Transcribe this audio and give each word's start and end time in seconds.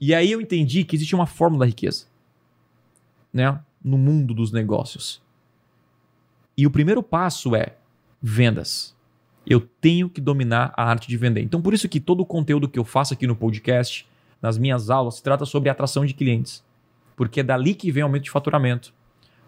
E 0.00 0.14
aí 0.14 0.32
eu 0.32 0.40
entendi 0.40 0.82
que 0.84 0.96
existe 0.96 1.14
uma 1.14 1.26
fórmula 1.26 1.64
da 1.64 1.66
riqueza, 1.66 2.06
né? 3.32 3.60
No 3.84 3.98
mundo 3.98 4.32
dos 4.32 4.50
negócios. 4.50 5.22
E 6.56 6.66
o 6.66 6.70
primeiro 6.70 7.02
passo 7.02 7.54
é 7.54 7.76
vendas. 8.20 8.96
Eu 9.46 9.60
tenho 9.60 10.08
que 10.08 10.20
dominar 10.20 10.72
a 10.76 10.84
arte 10.84 11.08
de 11.08 11.16
vender. 11.16 11.42
Então, 11.42 11.60
por 11.60 11.74
isso 11.74 11.88
que 11.88 12.00
todo 12.00 12.20
o 12.20 12.26
conteúdo 12.26 12.68
que 12.68 12.78
eu 12.78 12.84
faço 12.84 13.14
aqui 13.14 13.26
no 13.26 13.36
podcast, 13.36 14.06
nas 14.40 14.58
minhas 14.58 14.90
aulas, 14.90 15.16
se 15.16 15.22
trata 15.22 15.44
sobre 15.44 15.68
atração 15.68 16.04
de 16.04 16.14
clientes. 16.14 16.64
Porque 17.16 17.40
é 17.40 17.42
dali 17.42 17.74
que 17.74 17.90
vem 17.90 18.02
o 18.02 18.06
aumento 18.06 18.24
de 18.24 18.30
faturamento. 18.30 18.92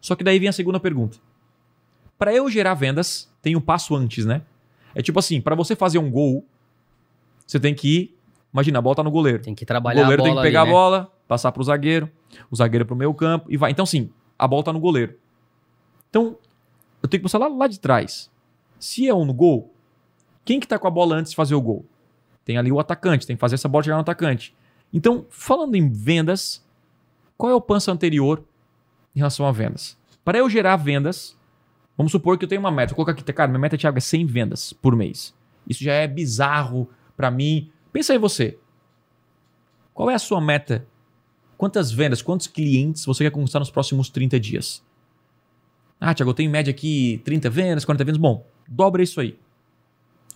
Só 0.00 0.14
que 0.14 0.24
daí 0.24 0.38
vem 0.38 0.48
a 0.48 0.52
segunda 0.52 0.78
pergunta. 0.78 1.18
Para 2.18 2.34
eu 2.34 2.50
gerar 2.50 2.74
vendas, 2.74 3.30
tem 3.42 3.56
um 3.56 3.60
passo 3.60 3.94
antes, 3.94 4.24
né? 4.26 4.42
É 4.94 5.02
tipo 5.02 5.18
assim, 5.18 5.40
para 5.40 5.54
você 5.54 5.76
fazer 5.76 5.98
um 5.98 6.10
gol, 6.10 6.44
você 7.46 7.60
tem 7.60 7.74
que 7.74 8.14
imagina, 8.58 8.78
a 8.78 8.82
bola 8.82 8.96
tá 8.96 9.02
no 9.02 9.10
goleiro. 9.10 9.42
Tem 9.42 9.54
que 9.54 9.64
trabalhar 9.64 10.02
O 10.02 10.04
goleiro 10.04 10.22
a 10.22 10.26
bola 10.26 10.34
tem 10.34 10.42
que 10.42 10.48
pegar 10.48 10.62
ali, 10.62 10.70
a 10.70 10.72
né? 10.72 10.78
bola, 10.78 11.12
passar 11.26 11.52
pro 11.52 11.62
zagueiro, 11.62 12.10
o 12.50 12.56
zagueiro 12.56 12.84
pro 12.84 12.96
meio 12.96 13.14
campo 13.14 13.46
e 13.48 13.56
vai. 13.56 13.70
Então, 13.70 13.86
sim, 13.86 14.10
a 14.38 14.46
bola 14.46 14.64
tá 14.64 14.72
no 14.72 14.80
goleiro. 14.80 15.14
Então, 16.10 16.36
eu 17.02 17.08
tenho 17.08 17.20
que 17.20 17.24
passar 17.24 17.38
lá, 17.38 17.48
lá 17.48 17.66
de 17.66 17.78
trás. 17.78 18.30
Se 18.78 19.08
é 19.08 19.14
um 19.14 19.24
no 19.24 19.32
gol, 19.32 19.72
quem 20.44 20.58
que 20.58 20.66
tá 20.66 20.78
com 20.78 20.86
a 20.86 20.90
bola 20.90 21.16
antes 21.16 21.30
de 21.30 21.36
fazer 21.36 21.54
o 21.54 21.60
gol? 21.60 21.84
Tem 22.44 22.56
ali 22.56 22.72
o 22.72 22.80
atacante, 22.80 23.26
tem 23.26 23.36
que 23.36 23.40
fazer 23.40 23.56
essa 23.56 23.68
bola 23.68 23.84
chegar 23.84 23.96
no 23.96 24.02
atacante. 24.02 24.54
Então, 24.92 25.26
falando 25.28 25.74
em 25.74 25.88
vendas, 25.88 26.64
qual 27.36 27.52
é 27.52 27.54
o 27.54 27.60
passo 27.60 27.90
anterior 27.90 28.42
em 29.14 29.18
relação 29.18 29.46
a 29.46 29.52
vendas? 29.52 29.98
Para 30.24 30.38
eu 30.38 30.48
gerar 30.48 30.76
vendas, 30.76 31.36
vamos 31.96 32.10
supor 32.12 32.38
que 32.38 32.44
eu 32.44 32.48
tenho 32.48 32.60
uma 32.60 32.70
meta. 32.70 32.94
Vou 32.94 33.04
colocar 33.04 33.12
aqui, 33.12 33.32
cara, 33.32 33.48
minha 33.48 33.60
meta, 33.60 33.76
Thiago, 33.76 33.98
é 33.98 34.00
100 34.00 34.26
vendas 34.26 34.72
por 34.72 34.96
mês. 34.96 35.34
Isso 35.68 35.84
já 35.84 35.92
é 35.92 36.06
bizarro 36.06 36.88
para 37.16 37.30
mim. 37.30 37.70
Pensa 37.92 38.12
aí 38.12 38.18
você. 38.18 38.58
Qual 39.94 40.10
é 40.10 40.14
a 40.14 40.18
sua 40.18 40.40
meta? 40.40 40.86
Quantas 41.56 41.90
vendas, 41.90 42.22
quantos 42.22 42.46
clientes 42.46 43.04
você 43.04 43.24
quer 43.24 43.30
conquistar 43.30 43.58
nos 43.58 43.70
próximos 43.70 44.08
30 44.08 44.38
dias? 44.38 44.84
Ah, 46.00 46.14
Thiago, 46.14 46.30
eu 46.30 46.34
tenho 46.34 46.48
em 46.48 46.52
média 46.52 46.70
aqui 46.70 47.20
30 47.24 47.50
vendas, 47.50 47.84
40 47.84 48.04
vendas. 48.04 48.20
Bom, 48.20 48.46
dobra 48.68 49.02
isso 49.02 49.20
aí. 49.20 49.36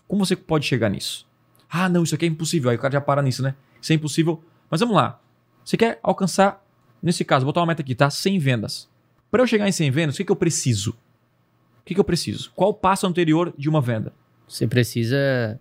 Como 0.08 0.26
você 0.26 0.34
pode 0.34 0.66
chegar 0.66 0.88
nisso? 0.88 1.28
Ah, 1.70 1.88
não, 1.88 2.02
isso 2.02 2.14
aqui 2.14 2.24
é 2.24 2.28
impossível. 2.28 2.70
Aí 2.70 2.76
o 2.76 2.80
cara 2.80 2.92
já 2.92 3.00
para 3.00 3.22
nisso, 3.22 3.42
né? 3.42 3.54
Isso 3.80 3.92
é 3.92 3.94
impossível. 3.94 4.42
Mas 4.68 4.80
vamos 4.80 4.96
lá. 4.96 5.20
Você 5.64 5.76
quer 5.76 6.00
alcançar, 6.02 6.64
nesse 7.00 7.24
caso, 7.24 7.44
vou 7.44 7.52
botar 7.52 7.60
uma 7.60 7.68
meta 7.68 7.82
aqui, 7.82 7.94
tá? 7.94 8.10
100 8.10 8.38
vendas. 8.38 8.90
Para 9.30 9.42
eu 9.42 9.46
chegar 9.46 9.68
em 9.68 9.72
100 9.72 9.90
vendas, 9.90 10.14
o 10.14 10.18
que, 10.18 10.24
que 10.24 10.32
eu 10.32 10.36
preciso? 10.36 10.90
O 10.90 11.84
que, 11.84 11.94
que 11.94 12.00
eu 12.00 12.04
preciso? 12.04 12.52
Qual 12.54 12.70
o 12.70 12.74
passo 12.74 13.06
anterior 13.06 13.54
de 13.56 13.68
uma 13.68 13.80
venda? 13.80 14.12
Você 14.46 14.66
precisa 14.66 15.58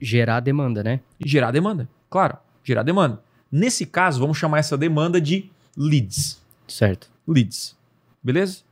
gerar 0.00 0.40
demanda, 0.40 0.82
né? 0.82 1.00
Gerar 1.24 1.50
demanda. 1.50 1.88
Claro, 2.10 2.36
gerar 2.62 2.82
demanda. 2.82 3.22
Nesse 3.50 3.86
caso, 3.86 4.20
vamos 4.20 4.36
chamar 4.36 4.58
essa 4.58 4.76
demanda 4.76 5.20
de 5.20 5.50
leads. 5.76 6.42
Certo. 6.66 7.10
Leads. 7.26 7.76
Beleza? 8.22 8.62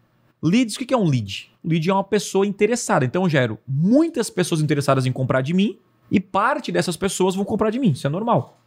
Leads, 0.43 0.77
o 0.77 0.79
que 0.79 0.93
é 0.93 0.97
um 0.97 1.09
lead? 1.09 1.51
Lead 1.65 1.89
é 1.89 1.93
uma 1.93 2.05
pessoa 2.05 2.47
interessada. 2.47 3.05
Então 3.05 3.23
eu 3.23 3.29
gero 3.29 3.59
muitas 3.67 4.29
pessoas 4.29 4.61
interessadas 4.61 5.07
em 5.07 5.13
comprar 5.13 5.41
de 5.41 5.55
mim 5.55 5.79
e 6.11 6.21
parte 6.21 6.71
dessas 6.71 6.97
pessoas 6.97 7.35
vão 7.35 7.45
comprar 7.45 7.71
de 7.71 7.79
mim. 7.79 7.93
Isso 7.93 8.07
é 8.07 8.11
normal. 8.11 8.59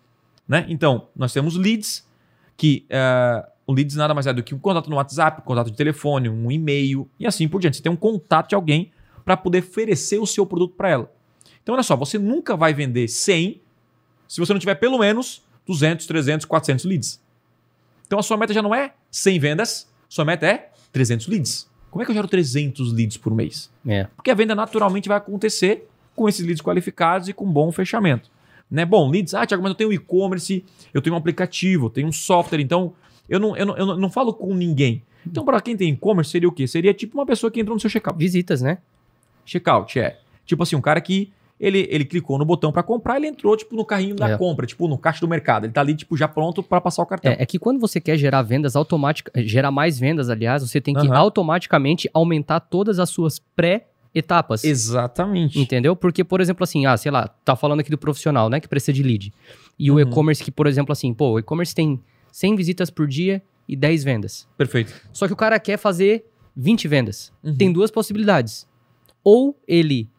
Né? 0.48 0.66
Então, 0.70 1.08
nós 1.16 1.34
temos 1.34 1.56
leads, 1.56 2.08
que 2.56 2.86
eh, 2.90 3.50
o 3.68 3.74
leads 3.74 3.96
nada 3.96 4.14
mais 4.14 4.26
é 4.26 4.34
do 4.34 4.42
que 4.42 4.56
um 4.56 4.60
contato 4.60 4.90
no 4.90 4.96
WhatsApp, 4.96 5.42
um 5.42 5.44
contato 5.44 5.70
de 5.70 5.78
telefone, 5.78 6.30
um 6.30 6.50
e-mail 6.50 7.08
e 7.20 7.28
assim 7.28 7.48
por 7.48 7.60
diante. 7.60 7.78
Você 7.78 7.84
tem 7.84 7.92
um 7.92 7.98
contato 7.98 8.50
de 8.50 8.56
alguém 8.56 8.92
para 9.26 9.36
poder 9.36 9.60
oferecer 9.60 10.20
o 10.20 10.26
seu 10.26 10.46
produto 10.46 10.74
para 10.76 10.90
ela. 10.90 11.12
Então, 11.68 11.76
olha 11.76 11.84
só, 11.84 11.98
você 11.98 12.18
nunca 12.18 12.56
vai 12.56 12.74
vender 12.74 13.10
100 13.10 13.60
se 14.26 14.40
você 14.40 14.54
não 14.54 14.60
tiver 14.60 14.76
pelo 14.76 14.98
menos 14.98 15.44
200, 15.68 16.06
300, 16.06 16.46
400 16.46 16.86
leads. 16.86 17.22
Então, 18.06 18.18
a 18.18 18.24
sua 18.24 18.38
meta 18.38 18.54
já 18.54 18.62
não 18.62 18.74
é 18.74 18.94
100 19.12 19.38
vendas, 19.38 19.92
sua 20.08 20.24
meta 20.24 20.48
é 20.48 20.72
300 20.94 21.28
leads. 21.28 21.70
Como 21.92 22.02
é 22.02 22.06
que 22.06 22.12
eu 22.12 22.16
gero 22.16 22.28
300 22.30 22.94
leads 22.94 23.18
por 23.18 23.36
mês? 23.36 23.70
É. 23.86 24.06
Porque 24.16 24.32
a 24.32 24.34
venda 24.34 24.56
naturalmente 24.56 25.10
vai 25.10 25.18
acontecer 25.18 25.90
com 26.16 26.30
esses 26.30 26.46
leads 26.46 26.62
qualificados 26.62 27.28
e 27.28 27.34
com 27.34 27.46
bom 27.46 27.70
fechamento. 27.70 28.32
Né? 28.72 28.86
Bom, 28.86 29.12
leads, 29.12 29.34
ah, 29.34 29.46
Tiago, 29.46 29.62
mas 29.62 29.72
eu 29.72 29.76
tenho 29.76 29.92
e-commerce, 29.92 30.64
eu 30.94 31.02
tenho 31.02 31.16
um 31.16 31.20
aplicativo, 31.20 31.88
eu 31.88 31.90
tenho 31.90 32.08
um 32.08 32.14
software, 32.14 32.62
então 32.62 32.94
eu 33.28 33.42
não, 33.42 33.58
eu 33.58 33.66
não, 33.66 33.78
eu 33.78 33.86
não, 33.86 33.98
não 33.98 34.10
falo 34.10 34.34
com 34.34 34.54
ninguém. 34.54 35.04
Então, 35.26 35.44
para 35.44 35.60
quem 35.60 35.76
tem 35.76 35.90
e-commerce, 35.90 36.32
seria 36.32 36.48
o 36.48 36.52
quê? 36.54 36.66
Seria 36.66 36.94
tipo 36.94 37.18
uma 37.18 37.26
pessoa 37.26 37.52
que 37.52 37.60
entrou 37.60 37.76
no 37.76 37.82
seu 37.82 37.90
checkout. 37.90 38.18
Visitas, 38.18 38.62
né? 38.62 38.78
Checkout, 39.46 40.00
é. 40.00 40.18
Tipo 40.46 40.64
assim, 40.64 40.78
um 40.78 40.82
cara 40.82 41.02
que 41.02 41.34
ele, 41.60 41.88
ele 41.90 42.06
clicou 42.06 42.38
no 42.38 42.46
botão 42.46 42.72
para 42.72 42.84
comprar, 42.84 43.18
ele 43.18 43.28
entrou 43.28 43.56
tipo 43.58 43.76
no 43.76 43.84
carrinho 43.84 44.16
da 44.16 44.30
É. 44.30 44.38
compra, 44.38 44.66
tipo 44.68 44.88
no 44.88 44.98
caixa 44.98 45.20
do 45.22 45.28
mercado. 45.28 45.66
Ele 45.66 45.74
tá 45.74 45.82
ali 45.82 45.96
tipo 45.96 46.16
já 46.16 46.28
pronto 46.28 46.62
para 46.62 46.80
passar 46.80 47.02
o 47.02 47.06
cartão. 47.06 47.32
É, 47.32 47.38
é 47.40 47.46
que 47.46 47.58
quando 47.58 47.80
você 47.80 48.00
quer 48.00 48.18
gerar 48.18 48.42
vendas 48.44 48.76
automáticas, 48.76 49.34
gerar 49.46 49.72
mais 49.72 49.98
vendas, 50.00 50.30
aliás, 50.30 50.62
você 50.62 50.80
tem 50.80 50.94
que 50.94 51.08
Aham. 51.08 51.18
automaticamente 51.18 52.10
aumentar 52.14 52.60
todas 52.60 53.00
as 53.00 53.10
suas 53.10 53.40
pré-etapas. 53.56 54.64
Exatamente. 54.64 55.60
Entendeu? 55.60 55.96
Porque, 55.96 56.24
por 56.24 56.42
exemplo, 56.42 56.64
assim, 56.64 56.86
ah, 56.86 56.96
sei 56.98 57.12
lá, 57.12 57.28
tá 57.28 57.56
falando 57.56 57.80
aqui 57.80 57.90
do 57.90 57.98
profissional, 57.98 58.50
né, 58.50 58.60
que 58.60 58.68
precisa 58.68 58.94
de 58.94 59.04
lead. 59.04 59.34
E 59.80 59.90
o 59.92 59.96
Uhum. 59.96 60.00
e-commerce 60.02 60.44
que, 60.44 60.52
por 60.52 60.68
exemplo, 60.68 60.92
assim, 60.92 61.14
pô, 61.14 61.32
o 61.34 61.40
e-commerce 61.40 61.74
tem 61.74 62.00
100 62.32 62.56
visitas 62.56 62.90
por 62.90 63.08
dia 63.08 63.42
e 63.68 63.76
10 63.76 64.04
vendas. 64.04 64.48
Perfeito. 64.58 64.94
Só 65.12 65.28
que 65.28 65.34
o 65.34 65.36
cara 65.36 65.60
quer 65.60 65.78
fazer 65.78 66.26
20 66.56 66.88
vendas. 66.88 67.32
Uhum. 67.44 67.56
Tem 67.56 67.72
duas 67.72 67.92
possibilidades. 67.92 68.68
Ou 69.24 69.60
ele 69.68 70.10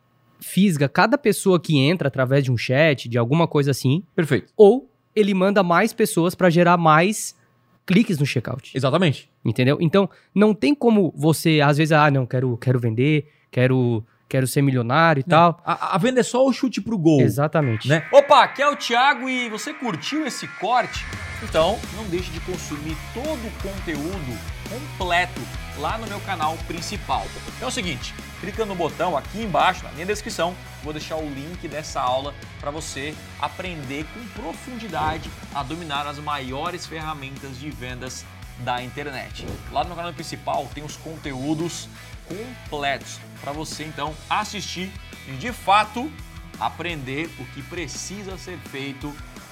fisga 0.41 0.89
cada 0.89 1.19
pessoa 1.19 1.61
que 1.61 1.79
entra 1.79 2.09
através 2.09 2.45
de 2.45 2.53
um 2.53 2.57
chat, 2.57 3.09
de 3.09 3.19
alguma 3.19 3.47
coisa 3.47 3.71
assim, 3.71 4.03
Perfeito. 4.15 4.53
ou 4.57 4.89
ele 5.15 5.35
manda 5.35 5.63
mais 5.63 5.93
pessoas 5.93 6.35
para 6.35 6.49
gerar 6.49 6.77
mais 6.77 7.37
cliques 7.85 8.19
no 8.19 8.27
checkout. 8.27 8.71
Exatamente. 8.77 9.31
Entendeu? 9.45 9.79
Então, 9.81 10.09
não 10.35 10.55
tem 10.55 10.75
como 10.75 11.13
você, 11.17 11.61
às 11.61 11.79
vezes, 11.79 11.93
ah, 11.93 12.11
não, 12.11 12.27
quero, 12.27 12.57
quero 12.59 12.79
vender, 12.79 13.29
quero, 13.51 14.05
quero 14.29 14.47
ser 14.47 14.63
milionário 14.63 15.21
e 15.21 15.25
tal. 15.25 15.61
A, 15.65 15.95
a 15.95 15.99
venda 15.99 16.21
é 16.21 16.23
só 16.23 16.47
o 16.47 16.53
chute 16.53 16.81
pro 16.81 16.99
gol. 16.99 17.21
Exatamente. 17.21 17.89
né? 17.89 18.07
Opa, 18.13 18.45
aqui 18.45 18.63
é 18.63 18.69
o 18.69 18.77
Thiago 18.77 19.29
e 19.29 19.49
você 19.49 19.73
curtiu 19.73 20.27
esse 20.27 20.47
corte? 20.47 21.05
Então 21.43 21.79
não 21.95 22.05
deixe 22.05 22.31
de 22.31 22.41
consumir 22.41 22.97
todo 23.15 23.47
o 23.47 23.53
conteúdo 23.63 24.39
completo 24.69 25.41
lá 25.79 25.97
no 25.97 26.07
meu 26.07 26.21
canal 26.21 26.57
principal. 26.67 27.25
É 27.61 27.67
o 27.67 27.71
seguinte, 27.71 28.13
clica 28.41 28.65
no 28.65 28.75
botão 28.75 29.17
aqui 29.17 29.43
embaixo 29.43 29.85
na 29.85 29.93
minha 29.93 30.07
descrição, 30.07 30.55
vou 30.83 30.93
deixar 30.93 31.17
o 31.17 31.29
link 31.29 31.67
dessa 31.69 32.01
aula 32.01 32.35
para 32.61 32.71
você 32.71 33.15
aprender 33.41 34.05
com 34.13 34.43
profundidade 34.43 35.31
a 35.55 35.63
dominar 35.63 36.07
as 36.07 36.19
maiores 36.19 36.87
ferramentas 36.87 37.59
de 37.59 37.71
vendas 37.71 38.25
da 38.59 38.83
internet. 38.83 39.47
Lá 39.71 39.83
no 39.83 39.89
meu 39.89 39.97
canal 39.97 40.13
principal 40.13 40.69
tem 40.75 40.83
os 40.83 40.97
conteúdos 40.97 41.89
completos 42.27 43.21
para 43.41 43.53
você 43.53 43.85
então 43.85 44.15
assistir 44.29 44.93
e 45.29 45.33
de 45.33 45.53
fato 45.53 46.11
aprender 46.59 47.31
o 47.39 47.45
que 47.47 47.63
precisa 47.63 48.37
ser 48.37 48.59
feito 48.71 49.15